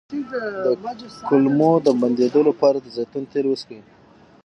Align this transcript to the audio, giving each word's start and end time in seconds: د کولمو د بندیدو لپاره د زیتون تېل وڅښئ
د 0.31 0.33
کولمو 1.29 1.71
د 1.85 1.87
بندیدو 2.01 2.41
لپاره 2.49 2.77
د 2.81 2.87
زیتون 2.95 3.23
تېل 3.31 3.45
وڅښئ 3.49 3.79